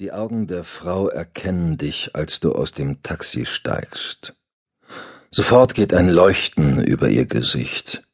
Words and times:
Die 0.00 0.12
Augen 0.12 0.46
der 0.46 0.62
Frau 0.62 1.08
erkennen 1.08 1.76
dich, 1.76 2.14
als 2.14 2.38
du 2.38 2.52
aus 2.52 2.70
dem 2.70 3.02
Taxi 3.02 3.46
steigst. 3.46 4.32
Sofort 5.32 5.74
geht 5.74 5.92
ein 5.92 6.08
Leuchten 6.08 6.80
über 6.80 7.08
ihr 7.08 7.26
Gesicht. 7.26 8.04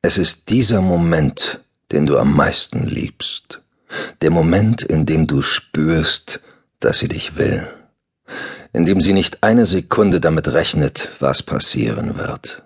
Es 0.00 0.16
ist 0.16 0.48
dieser 0.48 0.80
Moment, 0.80 1.62
den 1.92 2.06
du 2.06 2.16
am 2.16 2.34
meisten 2.34 2.86
liebst. 2.86 3.60
Der 4.22 4.30
Moment, 4.30 4.80
in 4.80 5.04
dem 5.04 5.26
du 5.26 5.42
spürst, 5.42 6.40
dass 6.80 7.00
sie 7.00 7.08
dich 7.08 7.36
will. 7.36 7.68
In 8.72 8.86
dem 8.86 9.02
sie 9.02 9.12
nicht 9.12 9.42
eine 9.42 9.66
Sekunde 9.66 10.20
damit 10.20 10.48
rechnet, 10.48 11.10
was 11.18 11.42
passieren 11.42 12.16
wird. 12.16 12.62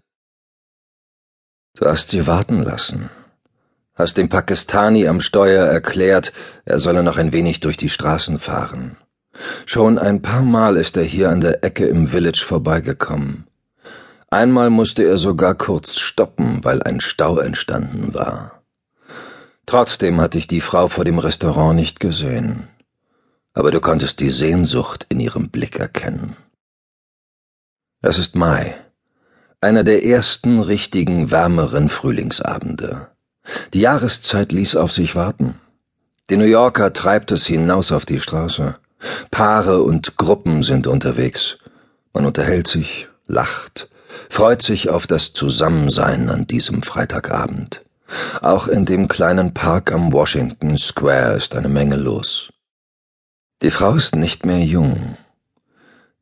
Du 1.75 1.87
hast 1.87 2.11
sie 2.11 2.29
warten 2.29 2.63
lassen 2.63 3.11
hast 3.95 4.17
dem 4.17 4.29
Pakistani 4.29 5.07
am 5.07 5.21
Steuer 5.21 5.67
erklärt, 5.67 6.33
er 6.65 6.79
solle 6.79 7.03
noch 7.03 7.17
ein 7.17 7.33
wenig 7.33 7.61
durch 7.61 7.77
die 7.77 7.91
Straßen 7.91 8.39
fahren. 8.39 8.97
Schon 9.67 9.99
ein 9.99 10.23
paar 10.23 10.43
Mal 10.43 10.77
ist 10.77 10.97
er 10.97 11.05
hier 11.05 11.31
an 11.31 11.41
der 11.41 11.65
Ecke 11.65 11.87
im 11.87 12.09
Village 12.09 12.45
vorbeigekommen. 12.45 13.47
Einmal 14.31 14.71
musste 14.71 15.05
er 15.05 15.19
sogar 15.19 15.55
kurz 15.55 15.99
stoppen, 15.99 16.65
weil 16.65 16.83
ein 16.83 17.01
Stau 17.01 17.39
entstanden 17.39 18.15
war. 18.15 18.63
Trotzdem 19.67 20.21
hatte 20.21 20.39
ich 20.39 20.47
die 20.47 20.61
Frau 20.61 20.89
vor 20.89 21.05
dem 21.05 21.19
Restaurant 21.19 21.77
nicht 21.77 22.01
gesehen. 22.01 22.69
Aber 23.55 23.71
du 23.71 23.81
konntest 23.81 24.21
die 24.21 24.31
Sehnsucht 24.31 25.07
in 25.09 25.21
ihrem 25.21 25.51
Blick 25.51 25.79
erkennen. 25.79 26.37
Es 28.01 28.19
ist 28.19 28.35
Mai, 28.35 28.75
einer 29.61 29.85
der 29.85 30.05
ersten 30.05 30.61
richtigen 30.61 31.31
wärmeren 31.31 31.89
Frühlingsabende. 31.89 33.12
Die 33.73 33.81
Jahreszeit 33.81 34.53
ließ 34.53 34.77
auf 34.77 34.93
sich 34.93 35.15
warten. 35.15 35.57
Die 36.31 36.37
New 36.37 36.45
Yorker 36.45 36.93
treibt 36.93 37.33
es 37.33 37.47
hinaus 37.47 37.93
auf 37.93 38.07
die 38.07 38.21
Straße. 38.21 38.77
Paare 39.31 39.83
und 39.83 40.17
Gruppen 40.17 40.63
sind 40.63 40.87
unterwegs. 40.87 41.59
Man 42.13 42.27
unterhält 42.27 42.69
sich, 42.69 43.09
lacht, 43.27 43.89
freut 44.31 44.63
sich 44.63 44.89
auf 44.91 45.07
das 45.07 45.33
Zusammensein 45.33 46.31
an 46.31 46.47
diesem 46.47 46.83
Freitagabend. 46.83 47.83
Auch 48.41 48.69
in 48.69 48.85
dem 48.85 49.09
kleinen 49.09 49.55
Park 49.55 49.91
am 49.93 50.13
Washington 50.13 50.77
Square 50.77 51.35
ist 51.35 51.57
eine 51.57 51.69
Menge 51.69 51.97
los. 51.97 52.51
Die 53.63 53.71
Frau 53.71 53.95
ist 53.95 54.15
nicht 54.15 54.45
mehr 54.45 54.65
jung. 54.65 55.17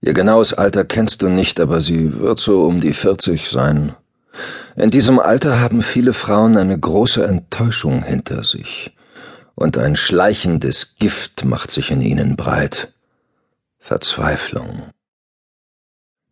Ihr 0.00 0.14
genaues 0.14 0.54
Alter 0.54 0.84
kennst 0.84 1.22
du 1.22 1.28
nicht, 1.28 1.60
aber 1.60 1.80
sie 1.80 2.20
wird 2.20 2.38
so 2.38 2.64
um 2.64 2.80
die 2.80 2.94
vierzig 2.94 3.50
sein. 3.50 3.94
In 4.76 4.88
diesem 4.88 5.18
Alter 5.18 5.60
haben 5.60 5.82
viele 5.82 6.12
Frauen 6.12 6.56
eine 6.56 6.78
große 6.78 7.24
Enttäuschung 7.24 8.02
hinter 8.02 8.44
sich, 8.44 8.94
und 9.54 9.76
ein 9.76 9.96
schleichendes 9.96 10.96
Gift 10.98 11.44
macht 11.44 11.70
sich 11.70 11.90
in 11.90 12.00
ihnen 12.00 12.36
breit. 12.36 12.92
Verzweiflung. 13.78 14.90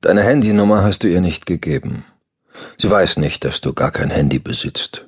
Deine 0.01 0.23
Handynummer 0.23 0.83
hast 0.83 1.03
du 1.03 1.09
ihr 1.09 1.21
nicht 1.21 1.47
gegeben. 1.47 2.05
Sie 2.77 2.91
weiß 2.91 3.17
nicht, 3.17 3.45
dass 3.45 3.61
du 3.61 3.73
gar 3.73 3.91
kein 3.91 4.11
Handy 4.11 4.39
besitzt. 4.39 5.07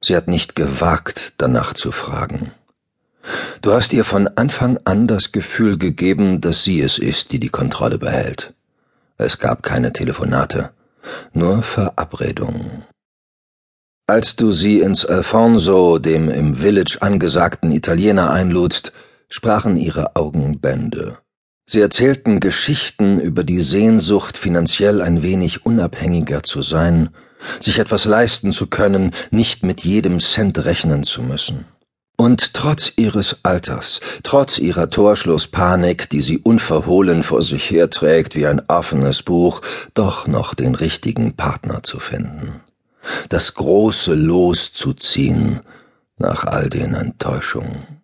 Sie 0.00 0.16
hat 0.16 0.26
nicht 0.26 0.56
gewagt, 0.56 1.34
danach 1.38 1.74
zu 1.74 1.92
fragen. 1.92 2.50
Du 3.62 3.72
hast 3.72 3.92
ihr 3.92 4.04
von 4.04 4.28
Anfang 4.28 4.78
an 4.84 5.06
das 5.06 5.32
Gefühl 5.32 5.78
gegeben, 5.78 6.40
dass 6.40 6.64
sie 6.64 6.80
es 6.80 6.98
ist, 6.98 7.32
die 7.32 7.38
die 7.38 7.48
Kontrolle 7.48 7.98
behält. 7.98 8.52
Es 9.16 9.38
gab 9.38 9.62
keine 9.62 9.92
Telefonate 9.92 10.70
nur 11.32 11.62
Verabredungen. 11.62 12.84
Als 14.06 14.36
du 14.36 14.52
sie 14.52 14.80
ins 14.80 15.06
Alfonso, 15.06 15.98
dem 15.98 16.28
im 16.28 16.56
Village 16.56 16.98
angesagten 17.00 17.70
Italiener, 17.70 18.30
einludst, 18.30 18.92
sprachen 19.28 19.76
ihre 19.76 20.14
Augen 20.14 20.60
Bände. 20.60 21.18
Sie 21.66 21.80
erzählten 21.80 22.40
Geschichten 22.40 23.18
über 23.18 23.42
die 23.42 23.62
Sehnsucht, 23.62 24.36
finanziell 24.36 25.00
ein 25.00 25.22
wenig 25.22 25.64
unabhängiger 25.64 26.42
zu 26.42 26.60
sein, 26.60 27.08
sich 27.60 27.78
etwas 27.78 28.04
leisten 28.04 28.52
zu 28.52 28.66
können, 28.66 29.12
nicht 29.30 29.62
mit 29.62 29.82
jedem 29.82 30.20
Cent 30.20 30.64
rechnen 30.64 31.02
zu 31.02 31.22
müssen. 31.22 31.64
Und 32.16 32.54
trotz 32.54 32.92
ihres 32.94 33.38
Alters, 33.42 34.00
trotz 34.22 34.58
ihrer 34.58 34.88
Torschlusspanik, 34.88 36.08
die 36.10 36.20
sie 36.20 36.38
unverhohlen 36.38 37.24
vor 37.24 37.42
sich 37.42 37.70
herträgt 37.70 38.36
wie 38.36 38.46
ein 38.46 38.62
offenes 38.68 39.22
Buch, 39.22 39.62
doch 39.94 40.28
noch 40.28 40.54
den 40.54 40.76
richtigen 40.76 41.34
Partner 41.34 41.82
zu 41.82 41.98
finden. 41.98 42.60
Das 43.28 43.54
große 43.54 44.14
Los 44.14 44.72
zu 44.72 44.94
ziehen 44.94 45.60
nach 46.16 46.44
all 46.44 46.68
den 46.68 46.94
Enttäuschungen. 46.94 48.00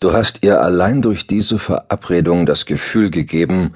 Du 0.00 0.12
hast 0.12 0.42
ihr 0.42 0.60
allein 0.62 1.02
durch 1.02 1.26
diese 1.26 1.58
Verabredung 1.58 2.46
das 2.46 2.64
Gefühl 2.64 3.10
gegeben, 3.10 3.74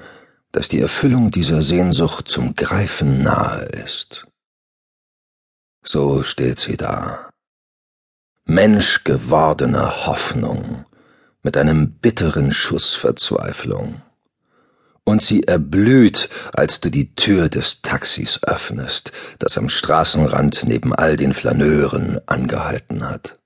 dass 0.51 0.67
die 0.67 0.79
Erfüllung 0.79 1.31
dieser 1.31 1.61
Sehnsucht 1.61 2.27
zum 2.27 2.55
Greifen 2.55 3.23
nahe 3.23 3.65
ist. 3.85 4.25
So 5.83 6.23
steht 6.23 6.59
sie 6.59 6.77
da 6.77 7.30
menschgewordene 8.45 10.05
Hoffnung 10.07 10.85
mit 11.43 11.57
einem 11.57 11.93
bitteren 11.93 12.51
Schuss 12.51 12.95
Verzweiflung. 12.95 14.01
Und 15.03 15.21
sie 15.21 15.43
erblüht, 15.43 16.29
als 16.53 16.79
du 16.79 16.89
die 16.89 17.15
Tür 17.15 17.49
des 17.49 17.81
Taxis 17.81 18.39
öffnest, 18.43 19.11
das 19.39 19.57
am 19.57 19.69
Straßenrand 19.69 20.63
neben 20.67 20.93
all 20.93 21.17
den 21.17 21.33
Flaneuren 21.33 22.19
angehalten 22.27 23.07
hat. 23.07 23.39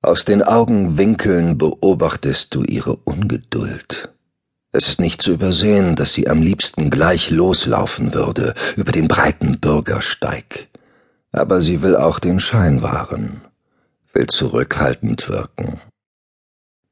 Aus 0.00 0.24
den 0.24 0.42
Augenwinkeln 0.42 1.58
beobachtest 1.58 2.54
du 2.54 2.64
ihre 2.64 2.96
Ungeduld. 2.96 4.10
Es 4.72 4.88
ist 4.88 5.00
nicht 5.00 5.20
zu 5.20 5.32
übersehen, 5.32 5.96
dass 5.96 6.14
sie 6.14 6.28
am 6.28 6.40
liebsten 6.40 6.90
gleich 6.90 7.30
loslaufen 7.30 8.14
würde 8.14 8.54
über 8.76 8.90
den 8.90 9.06
breiten 9.06 9.60
Bürgersteig. 9.60 10.68
Aber 11.30 11.60
sie 11.60 11.82
will 11.82 11.94
auch 11.94 12.18
den 12.18 12.40
Schein 12.40 12.80
wahren 12.80 13.42
will 14.12 14.26
zurückhaltend 14.26 15.28
wirken. 15.28 15.80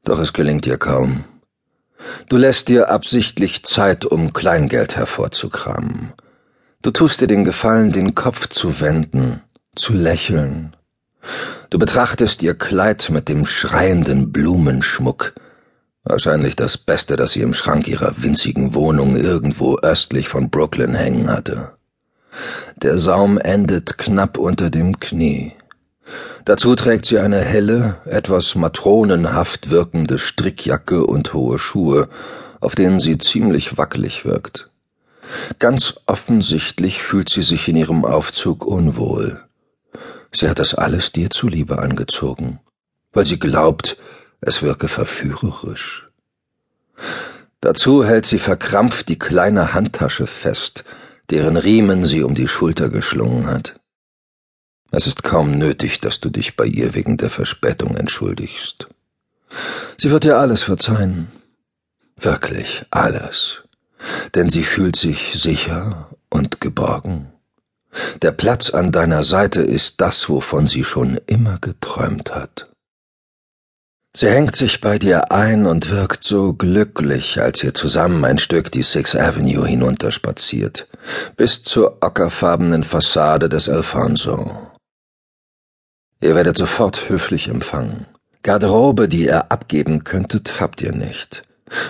Doch 0.05 0.19
es 0.19 0.33
gelingt 0.33 0.67
ihr 0.67 0.79
kaum. 0.79 1.25
Du 2.29 2.37
lässt 2.37 2.69
dir 2.69 2.91
absichtlich 2.91 3.65
Zeit, 3.65 4.05
um 4.05 4.33
Kleingeld 4.33 4.97
hervorzukramen. 4.97 6.13
Du 6.83 6.91
tust 6.91 7.21
dir 7.21 7.27
den 7.27 7.45
Gefallen, 7.45 7.93
den 7.93 8.15
Kopf 8.15 8.49
zu 8.49 8.81
wenden, 8.81 9.43
zu 9.77 9.93
lächeln. 9.93 10.75
Du 11.69 11.79
betrachtest 11.79 12.43
ihr 12.43 12.55
Kleid 12.55 13.11
mit 13.11 13.29
dem 13.29 13.45
schreienden 13.45 14.33
Blumenschmuck, 14.33 15.35
wahrscheinlich 16.05 16.57
das 16.57 16.79
Beste, 16.79 17.17
das 17.17 17.33
sie 17.33 17.43
im 17.43 17.53
Schrank 17.53 17.87
ihrer 17.87 18.23
winzigen 18.23 18.75
Wohnung 18.75 19.17
irgendwo 19.17 19.77
östlich 19.77 20.29
von 20.29 20.49
Brooklyn 20.49 20.95
hängen 20.95 21.31
hatte. 21.31 21.73
Der 22.77 22.99
Saum 22.99 23.37
endet 23.37 23.99
knapp 23.99 24.39
unter 24.39 24.71
dem 24.71 24.99
Knie. 24.99 25.53
Dazu 26.45 26.75
trägt 26.75 27.07
sie 27.07 27.19
eine 27.19 27.41
helle, 27.41 27.97
etwas 28.05 28.55
matronenhaft 28.55 29.71
wirkende 29.71 30.19
Strickjacke 30.19 31.07
und 31.07 31.35
hohe 31.35 31.59
Schuhe, 31.59 32.09
auf 32.61 32.75
denen 32.75 32.99
sie 32.99 33.19
ziemlich 33.19 33.79
wackelig 33.79 34.25
wirkt. 34.25 34.71
Ganz 35.59 35.95
offensichtlich 36.07 37.03
fühlt 37.03 37.29
sie 37.29 37.43
sich 37.43 37.69
in 37.69 37.77
ihrem 37.77 38.05
Aufzug 38.05 38.67
unwohl. 38.67 39.41
Sie 40.33 40.49
hat 40.49 40.59
das 40.59 40.75
alles 40.75 41.13
dir 41.13 41.31
zuliebe 41.31 41.79
angezogen, 41.79 42.61
weil 43.13 43.27
sie 43.27 43.39
glaubt, 43.39 43.97
es 44.41 44.63
wirke 44.63 44.89
verführerisch. 44.89 46.09
Dazu 47.61 48.05
hält 48.05 48.27
sie 48.27 48.39
verkrampft 48.39 49.09
die 49.09 49.19
kleine 49.19 49.75
Handtasche 49.75 50.27
fest, 50.27 50.85
deren 51.31 51.57
Riemen 51.57 52.05
sie 52.05 52.23
um 52.23 52.35
die 52.35 52.49
Schulter 52.49 52.89
geschlungen 52.89 53.47
hat. 53.47 53.80
Es 54.91 55.07
ist 55.07 55.23
kaum 55.23 55.53
nötig, 55.53 56.01
dass 56.01 56.21
du 56.21 56.31
dich 56.31 56.57
bei 56.57 56.65
ihr 56.65 56.95
wegen 56.95 57.17
der 57.17 57.31
Verspätung 57.31 57.97
entschuldigst. 57.97 58.89
Sie 59.97 60.11
wird 60.11 60.25
dir 60.25 60.39
alles 60.39 60.63
verzeihen. 60.63 61.29
Wirklich 62.17 62.85
alles. 62.91 63.63
Denn 64.35 64.49
sie 64.49 64.63
fühlt 64.63 64.97
sich 64.97 65.35
sicher 65.35 66.09
und 66.29 66.61
geborgen. 66.61 67.33
Der 68.23 68.33
Platz 68.33 68.71
an 68.71 68.93
deiner 68.93 69.25
Seite 69.25 69.63
ist 69.63 70.01
das, 70.01 70.29
wovon 70.29 70.67
sie 70.67 70.85
schon 70.85 71.19
immer 71.27 71.59
geträumt 71.59 72.35
hat. 72.35 72.69
Sie 74.13 74.29
hängt 74.29 74.57
sich 74.57 74.81
bei 74.81 74.99
dir 74.99 75.31
ein 75.31 75.67
und 75.67 75.91
wirkt 75.91 76.25
so 76.25 76.53
glücklich, 76.53 77.41
als 77.41 77.63
ihr 77.63 77.75
zusammen 77.75 78.25
ein 78.25 78.39
Stück 78.39 78.73
die 78.73 78.83
Sixth 78.83 79.15
Avenue 79.15 79.67
hinunterspaziert, 79.67 80.89
bis 81.37 81.63
zur 81.63 81.99
ockerfarbenen 82.01 82.83
Fassade 82.83 83.49
des 83.49 83.69
Alfonso. 83.69 84.70
Ihr 86.23 86.35
werdet 86.35 86.59
sofort 86.59 87.09
höflich 87.09 87.49
empfangen. 87.49 88.07
Garderobe, 88.43 89.09
die 89.09 89.25
ihr 89.25 89.51
abgeben 89.51 90.05
könntet, 90.05 90.61
habt 90.61 90.83
ihr 90.83 90.93
nicht. 90.93 91.43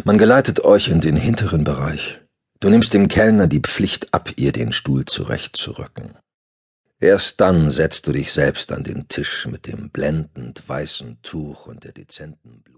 Man 0.04 0.18
geleitet 0.18 0.64
euch 0.64 0.88
in 0.88 1.00
den 1.00 1.16
hinteren 1.16 1.64
Bereich. 1.64 2.20
Du 2.60 2.68
nimmst 2.68 2.94
dem 2.94 3.08
Kellner 3.08 3.48
die 3.48 3.60
Pflicht 3.60 4.14
ab, 4.14 4.30
ihr 4.36 4.52
den 4.52 4.72
Stuhl 4.72 5.04
zurechtzurücken. 5.04 6.16
Erst 7.00 7.40
dann 7.40 7.70
setzt 7.70 8.06
du 8.06 8.12
dich 8.12 8.32
selbst 8.32 8.70
an 8.72 8.84
den 8.84 9.08
Tisch 9.08 9.46
mit 9.46 9.66
dem 9.66 9.90
blendend 9.90 10.68
weißen 10.68 11.22
Tuch 11.22 11.66
und 11.66 11.84
der 11.84 11.92
dezenten 11.92 12.62
Blume. 12.62 12.64